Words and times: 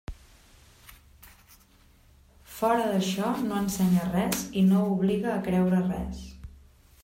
Fora 2.55 2.89
d'això, 2.93 3.35
no 3.49 3.61
ensenya 3.65 4.09
res 4.11 4.43
i 4.63 4.67
no 4.73 4.83
obliga 4.97 5.33
a 5.35 5.41
creure 5.49 5.87
res. 5.89 6.29